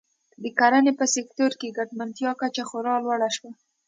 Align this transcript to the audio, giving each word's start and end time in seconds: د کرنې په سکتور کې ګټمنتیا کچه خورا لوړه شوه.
د 0.43 0.45
کرنې 0.59 0.91
په 0.99 1.05
سکتور 1.15 1.51
کې 1.59 1.75
ګټمنتیا 1.77 2.31
کچه 2.41 2.63
خورا 2.69 2.95
لوړه 3.03 3.29
شوه. 3.35 3.51